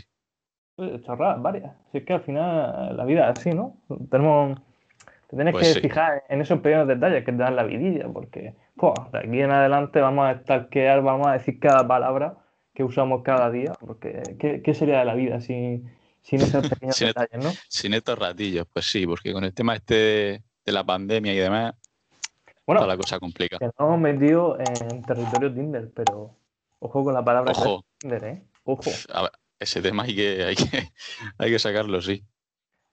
Chorradas, 1.04 1.40
varias. 1.42 1.72
Si 1.92 1.98
es 1.98 2.04
que 2.04 2.12
al 2.14 2.22
final 2.22 2.96
la 2.96 3.04
vida 3.04 3.30
es 3.30 3.38
así, 3.38 3.50
¿no? 3.54 3.76
Tenemos. 4.10 4.58
Te 5.28 5.36
tienes 5.36 5.52
Pues 5.52 5.68
que 5.68 5.74
sí. 5.74 5.80
fijar 5.80 6.24
en 6.28 6.40
esos 6.42 6.60
pequeños 6.60 6.86
detalles 6.86 7.24
que 7.24 7.32
te 7.32 7.38
dan 7.38 7.56
la 7.56 7.62
vidilla, 7.64 8.06
porque 8.12 8.54
pues, 8.76 8.92
de 9.12 9.18
aquí 9.18 9.40
en 9.40 9.50
adelante 9.50 10.00
vamos 10.00 10.26
a 10.26 10.38
stalkear, 10.40 11.02
vamos 11.02 11.26
a 11.28 11.32
decir 11.32 11.58
cada 11.58 11.86
palabra 11.88 12.36
que 12.74 12.84
usamos 12.84 13.22
cada 13.22 13.50
día, 13.50 13.74
porque 13.80 14.36
¿qué, 14.38 14.60
qué 14.62 14.74
sería 14.74 14.98
de 14.98 15.04
la 15.06 15.14
vida 15.14 15.40
sin, 15.40 15.90
sin 16.20 16.42
esos 16.42 16.66
pequeños 16.66 16.96
Sin- 16.96 17.08
detalles, 17.08 17.38
no? 17.42 17.50
Sin 17.68 17.94
estos 17.94 18.18
ratillos, 18.18 18.66
pues 18.72 18.84
sí, 18.90 19.06
porque 19.06 19.32
con 19.32 19.44
el 19.44 19.54
tema 19.54 19.74
este 19.74 19.94
de, 19.94 20.42
de 20.66 20.72
la 20.72 20.84
pandemia 20.84 21.32
y 21.32 21.38
demás, 21.38 21.74
Bueno, 22.66 22.80
toda 22.82 22.92
la 22.94 22.96
cosa 22.98 23.18
complica. 23.18 23.58
que 23.58 23.64
nos 23.66 23.74
hemos 23.78 24.00
metido 24.00 24.58
en 24.60 25.02
territorio 25.02 25.52
Tinder, 25.52 25.90
pero 25.94 26.30
ojo 26.80 27.04
con 27.04 27.14
la 27.14 27.24
palabra 27.24 27.52
Ojo. 27.52 27.84
Tinder, 28.00 28.24
¿eh? 28.24 28.42
Ojo. 28.64 28.82
A 29.14 29.22
ver, 29.22 29.30
ese 29.62 29.82
tema 29.82 30.04
hay 30.04 30.14
que, 30.14 30.44
hay 30.44 30.54
que, 30.56 30.92
hay 31.38 31.50
que 31.50 31.58
sacarlo, 31.58 32.00
sí. 32.00 32.24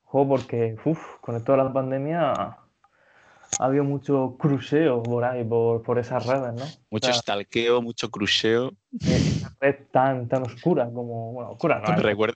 Ojo, 0.05 0.27
porque 0.27 0.75
uf, 0.85 1.17
con 1.21 1.35
esto 1.35 1.51
de 1.51 1.57
la 1.59 1.71
pandemia 1.71 2.31
ha 2.31 3.65
habido 3.65 3.83
mucho 3.83 4.35
cruceo 4.39 5.03
por 5.03 5.23
ahí, 5.23 5.43
por, 5.43 5.83
por 5.83 5.99
esas 5.99 6.25
redes, 6.25 6.53
¿no? 6.53 6.65
Mucho 6.89 7.09
O 7.09 7.13
sea, 7.13 7.21
stalkeo, 7.21 7.81
mucho 7.81 8.09
cruceo. 8.09 8.71
esa 8.99 9.55
red 9.59 9.87
tan, 9.91 10.27
tan 10.27 10.43
oscura 10.43 10.85
como, 10.85 11.33
bueno, 11.33 11.51
oscura 11.51 11.77
Esto 11.77 11.91
no, 11.91 11.97
me 11.97 12.01
es, 12.01 12.05
recuerda, 12.05 12.35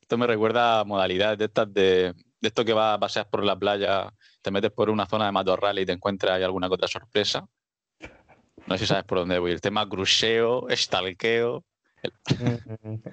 esto 0.00 0.18
me 0.18 0.26
recuerda 0.26 0.80
a 0.80 0.84
modalidades 0.84 1.38
de 1.38 1.44
estas 1.44 1.72
de, 1.72 2.14
de 2.14 2.48
esto 2.48 2.64
que 2.64 2.72
vas, 2.72 2.98
paseas 2.98 3.26
por 3.26 3.44
la 3.44 3.56
playa, 3.56 4.12
te 4.42 4.50
metes 4.50 4.72
por 4.72 4.90
una 4.90 5.06
zona 5.06 5.26
de 5.26 5.32
matorral 5.32 5.78
y 5.78 5.86
te 5.86 5.92
encuentras 5.92 6.32
ahí 6.36 6.42
alguna 6.42 6.68
que 6.68 6.74
otra 6.74 6.88
sorpresa. 6.88 7.46
No 8.66 8.76
sé 8.76 8.78
si 8.78 8.86
sabes 8.86 9.04
por 9.04 9.18
dónde 9.18 9.38
voy. 9.38 9.52
El 9.52 9.60
tema 9.60 9.88
cruceo, 9.88 10.66
stalkeo. 10.70 11.64
Mm, 12.36 12.54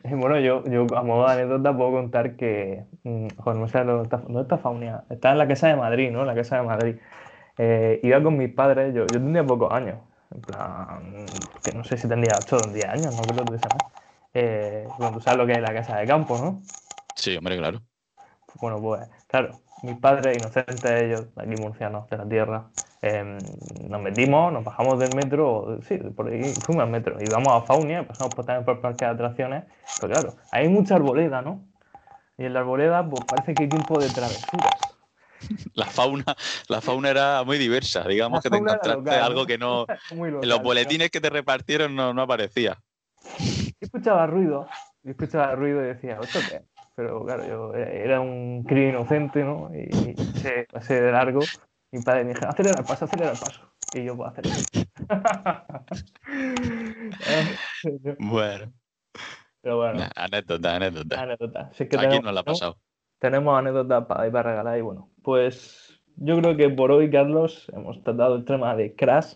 Bueno, 0.19 0.39
yo, 0.39 0.63
yo 0.65 0.95
a 0.97 1.03
modo 1.03 1.27
de 1.27 1.33
anécdota 1.33 1.75
puedo 1.75 1.91
contar 1.91 2.35
que, 2.35 2.85
mm, 3.03 3.27
joder, 3.37 3.59
no 3.59 3.67
sé 3.67 3.79
dónde 3.83 4.03
está, 4.03 4.17
dónde 4.17 4.41
está 4.41 4.57
Faunia, 4.57 5.05
está 5.09 5.31
en 5.31 5.37
la 5.37 5.47
casa 5.47 5.67
de 5.67 5.75
Madrid, 5.75 6.11
¿no? 6.11 6.21
En 6.21 6.27
la 6.27 6.35
casa 6.35 6.57
de 6.57 6.63
Madrid. 6.63 6.95
Eh, 7.57 7.99
iba 8.03 8.23
con 8.23 8.37
mis 8.37 8.53
padres, 8.53 8.93
yo, 8.95 9.05
yo 9.09 9.13
tendría 9.19 9.45
pocos 9.45 9.71
años, 9.73 9.99
en 10.31 10.43
plan, 10.43 11.49
que 11.63 11.73
no 11.73 11.83
sé 11.83 11.97
si 11.97 12.07
tendría 12.09 12.39
8 12.39 12.63
o 12.63 12.67
10 12.71 12.89
años, 12.89 13.13
no 13.13 13.27
creo 13.27 13.49
que 13.49 13.59
sea 13.59 13.71
más. 13.71 13.83
Eh, 14.33 14.93
bueno, 14.97 15.13
tú 15.15 15.21
sabes 15.21 15.39
lo 15.39 15.47
que 15.47 15.55
es 15.55 15.61
la 15.61 15.73
casa 15.73 15.97
de 15.97 16.07
campo, 16.07 16.37
¿no? 16.39 16.63
Sí, 17.15 17.35
hombre, 17.37 17.57
claro. 17.57 17.83
Bueno, 18.53 18.81
pues 18.81 19.07
claro, 19.27 19.61
mis 19.81 19.97
padres, 19.99 20.37
inocentes 20.37 20.91
ellos, 20.91 21.27
aquí 21.35 21.55
murcianos 21.55 22.09
de 22.09 22.17
la 22.17 22.27
tierra, 22.27 22.71
eh, 23.01 23.23
nos 23.89 24.01
metimos, 24.01 24.51
nos 24.51 24.63
bajamos 24.63 24.99
del 24.99 25.13
metro, 25.13 25.79
sí, 25.83 25.97
por 25.97 26.27
ahí 26.27 26.53
fuimos 26.65 26.83
al 26.83 26.89
metro, 26.89 27.21
y 27.21 27.27
vamos 27.27 27.61
a 27.61 27.65
Faunia, 27.65 28.07
pasamos 28.07 28.35
por, 28.35 28.45
también 28.45 28.65
por 28.65 28.75
el 28.75 28.81
parque 28.81 29.05
de 29.05 29.11
atracciones, 29.11 29.63
pero 29.95 30.07
claro, 30.09 30.35
hay 30.51 30.67
mucha 30.67 30.95
arboleda, 30.95 31.41
¿no? 31.41 31.63
Y 32.37 32.45
en 32.45 32.53
la 32.53 32.61
arboleda, 32.61 33.07
pues 33.09 33.23
parece 33.29 33.53
que 33.55 33.63
hay 33.63 33.69
tiempo 33.69 33.99
de 33.99 34.09
travesuras. 34.09 34.71
La 35.73 35.85
fauna, 35.85 36.25
la 36.67 36.81
fauna 36.81 37.09
era 37.09 37.43
muy 37.45 37.57
diversa. 37.57 38.05
Digamos 38.07 38.39
La 38.39 38.41
que 38.41 38.49
te 38.49 38.57
encontraste 38.57 38.97
local, 38.97 39.21
algo 39.21 39.45
que 39.45 39.57
no. 39.57 39.85
Muy 40.11 40.27
En 40.27 40.33
local, 40.35 40.49
los 40.49 40.57
¿no? 40.57 40.63
boletines 40.63 41.09
que 41.09 41.21
te 41.21 41.29
repartieron 41.29 41.95
no, 41.95 42.13
no 42.13 42.21
aparecía. 42.23 42.77
Yo 43.37 43.73
escuchaba 43.79 44.27
ruido, 44.27 44.67
yo 45.03 45.11
escuchaba 45.11 45.55
ruido 45.55 45.81
y 45.83 45.87
decía, 45.87 46.19
¿esto 46.21 46.41
qué? 46.49 46.57
es?". 46.57 46.61
Pero 46.95 47.23
claro, 47.23 47.47
yo 47.47 47.73
era- 47.73 47.91
era 47.91 48.19
un 48.21 48.63
crío 48.67 48.89
inocente, 48.89 49.43
¿no? 49.43 49.69
Y, 49.73 50.09
y 50.09 50.13
pasé, 50.13 50.67
pasé 50.71 51.01
de 51.01 51.11
largo. 51.13 51.45
Mi 51.91 52.01
padre 52.01 52.23
me 52.23 52.33
dijo, 52.33 52.45
acelera 52.47 52.79
el 52.79 52.85
paso, 52.85 53.05
acelera 53.05 53.31
el 53.31 53.39
paso. 53.39 53.61
Y 53.93 54.03
yo, 54.03 54.15
pues, 54.15 54.31
acelera. 54.31 54.55
Bueno, 58.19 58.71
Pero 59.61 59.77
bueno, 59.77 60.03
anécdota, 60.15 60.75
anécdota. 60.75 61.21
anécdota. 61.21 61.69
Si 61.73 61.83
es 61.83 61.89
que 61.89 61.95
¿A 61.95 61.99
quién 61.99 62.11
tenemos, 62.11 62.25
nos 62.25 62.33
la 62.33 62.39
ha 62.41 62.43
¿no? 62.43 62.53
pasado? 62.53 62.77
tenemos 63.19 63.57
anécdotas 63.57 64.05
para, 64.05 64.43
regalar. 64.43 64.77
Y 64.77 64.81
bueno, 64.81 65.09
pues 65.23 66.01
yo 66.15 66.39
creo 66.39 66.55
que 66.57 66.69
por 66.69 66.91
hoy, 66.91 67.09
Carlos, 67.09 67.69
hemos 67.73 68.03
tratado 68.03 68.35
el 68.35 68.45
tema 68.45 68.75
de 68.75 68.95
Crash. 68.95 69.35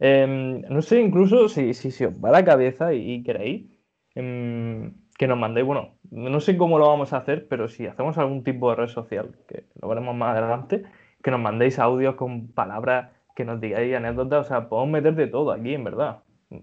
Em, 0.00 0.62
no 0.62 0.82
sé 0.82 1.00
incluso 1.00 1.48
si, 1.48 1.74
si, 1.74 1.90
si 1.90 2.04
os 2.04 2.14
va 2.14 2.30
la 2.30 2.44
cabeza 2.44 2.92
y, 2.92 3.12
y 3.12 3.22
queréis 3.22 3.70
em, 4.14 4.94
que 5.16 5.28
nos 5.28 5.38
mandéis, 5.38 5.66
bueno, 5.66 5.98
no 6.10 6.40
sé 6.40 6.56
cómo 6.56 6.78
lo 6.78 6.88
vamos 6.88 7.12
a 7.12 7.18
hacer, 7.18 7.46
pero 7.48 7.68
si 7.68 7.86
hacemos 7.86 8.18
algún 8.18 8.42
tipo 8.42 8.70
de 8.70 8.76
red 8.76 8.88
social, 8.88 9.36
que 9.46 9.66
lo 9.80 9.88
veremos 9.88 10.16
más 10.16 10.36
adelante, 10.36 10.84
que 11.22 11.30
nos 11.30 11.40
mandéis 11.40 11.78
audios 11.78 12.14
con 12.16 12.48
palabras, 12.52 13.10
que 13.36 13.44
nos 13.44 13.60
digáis 13.60 13.94
anécdotas, 13.94 14.46
o 14.46 14.48
sea, 14.48 14.68
podemos 14.68 14.90
meter 14.92 15.14
de 15.14 15.26
todo 15.26 15.52
aquí, 15.52 15.74
en 15.74 15.84
verdad. 15.84 16.22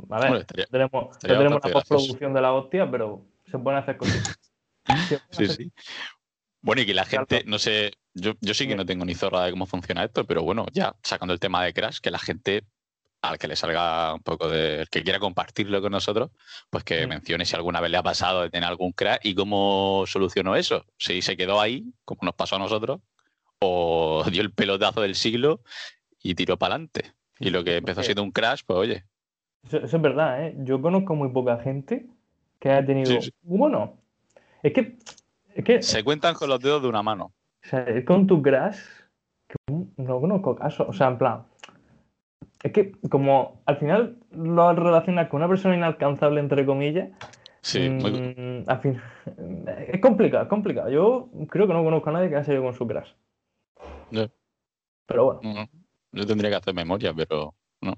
A 0.10 0.20
ver, 0.20 0.26
Hombre, 0.28 0.42
estaría- 0.42 0.66
no 0.66 0.72
tenemos, 0.72 0.92
no 1.04 1.20
tenemos 1.22 1.62
una 1.64 1.74
postproducción 1.74 2.34
de 2.34 2.42
la 2.42 2.54
hostia, 2.54 2.90
pero 2.92 3.22
se 3.50 3.58
pueden 3.58 3.80
hacer 3.80 3.98
pueden 3.98 4.24
Sí, 4.86 5.18
hacer 5.32 5.50
sí. 5.50 5.72
Bueno, 6.62 6.82
y 6.82 6.86
que 6.86 6.94
la 6.94 7.06
gente, 7.06 7.44
no 7.46 7.58
sé, 7.58 7.94
yo, 8.14 8.34
yo 8.42 8.54
sí 8.54 8.68
que 8.68 8.76
no 8.76 8.86
tengo 8.86 9.06
ni 9.06 9.16
zorra 9.16 9.46
de 9.46 9.52
cómo 9.52 9.66
funciona 9.66 10.04
esto, 10.04 10.26
pero 10.26 10.44
bueno, 10.44 10.66
ya 10.74 10.94
sacando 11.04 11.34
el 11.34 11.40
tema 11.40 11.64
de 11.64 11.74
Crash, 11.74 12.00
que 12.02 12.12
la 12.12 12.20
gente, 12.20 12.64
al 13.22 13.38
que 13.38 13.48
le 13.48 13.56
salga 13.56 14.14
un 14.14 14.22
poco 14.22 14.50
de, 14.50 14.82
el 14.82 14.90
que 14.90 15.02
quiera 15.04 15.20
compartirlo 15.20 15.82
con 15.82 15.92
nosotros, 15.94 16.32
pues 16.70 16.84
que 16.84 17.06
Mm. 17.06 17.10
mencione 17.10 17.46
si 17.46 17.56
alguna 17.56 17.80
vez 17.80 17.92
le 17.92 17.98
ha 17.98 18.04
pasado 18.04 18.42
de 18.42 18.50
tener 18.50 18.68
algún 18.68 18.92
Crash 18.92 19.20
y 19.24 19.36
cómo 19.36 20.04
solucionó 20.06 20.56
eso. 20.56 20.86
Si 20.98 21.22
se 21.22 21.38
quedó 21.38 21.62
ahí, 21.62 21.86
como 22.04 22.20
nos 22.24 22.36
pasó 22.36 22.58
a 22.58 22.60
nosotros, 22.60 23.00
o 23.62 24.24
dio 24.32 24.42
el 24.42 24.52
pelotazo 24.52 25.02
del 25.02 25.16
siglo 25.16 25.62
y 26.22 26.36
tiró 26.36 26.58
para 26.58 26.76
adelante. 26.76 27.14
Y 27.40 27.50
lo 27.52 27.64
que 27.64 27.78
empezó 27.78 28.04
siendo 28.04 28.24
un 28.24 28.32
Crash, 28.32 28.62
pues 28.66 28.80
oye, 28.80 29.04
Eso, 29.66 29.78
eso 29.78 29.96
es 29.98 30.02
verdad, 30.02 30.46
¿eh? 30.46 30.56
Yo 30.60 30.82
conozco 30.82 31.16
muy 31.16 31.30
poca 31.30 31.58
gente 31.60 32.06
que 32.60 32.70
haya 32.70 32.86
tenido. 32.86 33.10
Sí, 33.22 33.22
sí. 33.22 33.32
Bueno, 33.44 33.98
es 34.62 34.74
que, 34.74 34.98
es 35.56 35.64
que 35.64 35.82
se 35.82 36.04
cuentan 36.04 36.36
con 36.36 36.50
los 36.50 36.60
dedos 36.60 36.82
de 36.82 36.90
una 36.90 37.02
mano. 37.02 37.26
o 37.64 37.68
sea, 37.68 37.84
es 37.84 38.04
con 38.06 38.28
tu 38.28 38.42
Crash, 38.42 38.80
que 39.48 39.56
no 39.98 40.20
conozco 40.20 40.56
casos. 40.56 40.88
O 40.90 40.94
sea, 40.94 41.08
en 41.08 41.18
plan, 41.18 41.44
es 42.62 42.74
que 42.74 42.92
como 43.10 43.62
al 43.66 43.78
final 43.78 44.18
lo 44.32 44.74
relacionas 44.74 45.30
con 45.30 45.38
una 45.38 45.48
persona 45.48 45.76
inalcanzable, 45.76 46.40
entre 46.42 46.66
comillas, 46.66 47.10
Sí, 47.62 47.90
muy- 47.90 48.12
mm, 48.12 48.64
al 48.70 48.80
fin, 48.82 49.02
es 49.88 50.00
complicado, 50.02 50.44
es 50.44 50.50
complicado. 50.50 50.90
Yo 50.90 51.30
creo 51.50 51.68
que 51.68 51.74
no 51.74 51.84
conozco 51.84 52.10
a 52.10 52.14
nadie 52.14 52.30
que 52.30 52.36
haya 52.36 52.46
salido 52.46 52.64
con 52.64 52.74
su 52.74 52.88
Crash. 52.88 53.12
Pero 55.06 55.26
bueno, 55.26 55.40
no. 55.44 55.70
Yo 56.12 56.26
tendría 56.26 56.50
que 56.50 56.56
hacer 56.56 56.74
memoria, 56.74 57.14
pero 57.14 57.54
no. 57.82 57.94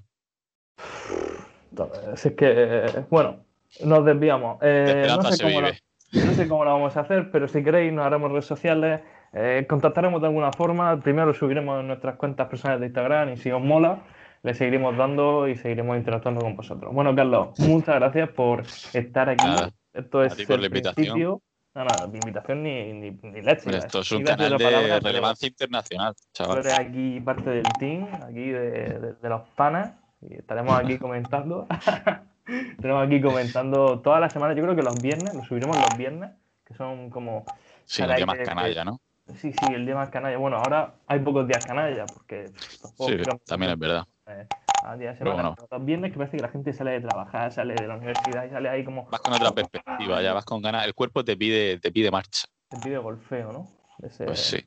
si 2.16 2.28
es 2.28 2.34
que, 2.34 3.04
bueno, 3.10 3.44
nos 3.84 4.04
desviamos. 4.04 4.58
Eh, 4.62 5.06
no 5.08 5.22
sé 5.30 5.42
cómo 5.42 5.60
lo- 5.60 5.66
vive. 5.68 5.78
No 6.12 6.32
sé 6.34 6.46
cómo 6.46 6.64
lo 6.64 6.72
vamos 6.72 6.94
a 6.98 7.00
hacer, 7.00 7.30
pero 7.30 7.48
si 7.48 7.64
queréis 7.64 7.90
nos 7.90 8.04
haremos 8.04 8.30
redes 8.30 8.44
sociales, 8.44 9.00
eh, 9.32 9.64
contactaremos 9.66 10.20
de 10.20 10.26
alguna 10.26 10.52
forma. 10.52 11.00
Primero 11.00 11.28
lo 11.28 11.34
subiremos 11.34 11.80
en 11.80 11.86
nuestras 11.86 12.16
cuentas 12.16 12.48
personales 12.48 12.80
de 12.80 12.86
Instagram 12.88 13.32
y 13.32 13.36
si 13.38 13.50
os 13.50 13.62
mola, 13.62 14.02
le 14.42 14.52
seguiremos 14.52 14.94
dando 14.98 15.48
y 15.48 15.56
seguiremos 15.56 15.96
interactuando 15.96 16.42
con 16.42 16.54
vosotros. 16.54 16.92
Bueno, 16.92 17.14
Carlos, 17.16 17.58
muchas 17.60 17.94
gracias 17.94 18.28
por 18.30 18.60
estar 18.92 19.30
aquí. 19.30 19.42
Nada, 19.46 19.70
Esto 19.94 20.22
es 20.22 20.38
el 20.50 20.60
la 20.60 20.68
principio. 20.68 21.40
No, 21.74 21.84
no, 21.84 22.08
mi 22.08 22.18
invitación 22.18 22.62
ni, 22.62 22.92
ni, 22.92 23.10
ni 23.10 23.40
leche. 23.40 23.74
Esto 23.76 24.00
es 24.00 24.12
un 24.12 24.20
Iba 24.20 24.36
canal 24.36 24.58
de 24.58 24.64
palabra, 24.64 24.88
pero 24.98 25.08
relevancia 25.08 25.48
internacional, 25.48 26.14
Tú 26.14 26.20
chaval. 26.34 26.58
eres 26.58 26.78
aquí 26.78 27.20
parte 27.20 27.48
del 27.50 27.62
team, 27.78 28.06
aquí 28.22 28.50
de, 28.50 28.70
de- 28.70 29.12
de 29.14 29.28
los 29.28 29.48
panas, 29.56 29.92
y 30.20 30.34
estaremos 30.34 30.78
aquí 30.78 30.98
comentando. 30.98 31.66
Tenemos 32.80 33.06
aquí 33.06 33.22
comentando 33.22 34.00
todas 34.00 34.20
las 34.20 34.32
semanas, 34.32 34.56
yo 34.56 34.62
creo 34.64 34.76
que 34.76 34.82
los 34.82 35.00
viernes, 35.00 35.34
lo 35.34 35.44
subiremos 35.44 35.76
los 35.88 35.96
viernes, 35.96 36.30
que 36.66 36.74
son 36.74 37.08
como... 37.08 37.46
Sí, 37.86 38.02
el 38.02 38.14
día 38.16 38.26
más 38.26 38.38
canalla, 38.38 38.84
¿no? 38.84 39.00
Sí, 39.36 39.52
sí, 39.52 39.72
el 39.72 39.86
día 39.86 39.94
más 39.94 40.10
canalla. 40.10 40.36
Bueno, 40.36 40.56
ahora 40.58 40.94
hay 41.06 41.20
pocos 41.20 41.46
días 41.46 41.62
canalla, 41.66 42.06
porque... 42.06 42.50
Sí, 42.98 43.16
también 43.46 43.72
es 43.72 43.78
verdad. 43.78 44.04
Eh, 44.26 44.46
a 44.82 44.96
día 44.96 45.12
de 45.12 45.18
semana. 45.18 45.54
Los 45.70 45.84
viernes 45.84 46.12
que 46.12 46.18
parece 46.18 46.36
que 46.36 46.42
la 46.42 46.48
gente 46.48 46.72
sale 46.72 46.92
de 46.92 47.00
trabajar, 47.00 47.52
sale 47.52 47.74
de 47.74 47.86
la 47.86 47.96
universidad 47.96 48.44
y 48.44 48.50
sale 48.50 48.68
ahí 48.68 48.84
como... 48.84 49.06
Vas 49.06 49.20
con 49.20 49.32
otra 49.32 49.52
perspectiva, 49.52 50.22
ya 50.22 50.32
vas 50.32 50.44
con 50.44 50.60
ganas. 50.62 50.84
El 50.86 50.94
cuerpo 50.94 51.24
te 51.24 51.36
pide, 51.36 51.78
te 51.78 51.92
pide 51.92 52.10
marcha. 52.10 52.46
Te 52.68 52.78
pide 52.78 52.98
golfeo, 52.98 53.52
¿no? 53.52 53.68
pues 53.98 54.40
sí. 54.40 54.58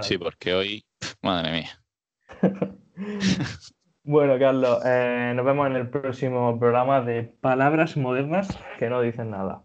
sí, 0.00 0.18
porque 0.18 0.54
hoy... 0.54 0.84
Madre 1.22 1.52
mía. 1.52 1.70
bueno, 4.02 4.38
Carlos, 4.38 4.80
eh, 4.84 5.32
nos 5.36 5.44
vemos 5.44 5.66
en 5.68 5.76
el 5.76 5.88
próximo 5.88 6.58
programa 6.58 7.00
de 7.02 7.22
Palabras 7.22 7.96
Modernas 7.96 8.48
que 8.78 8.88
no 8.88 9.00
dicen 9.00 9.30
nada. 9.30 9.64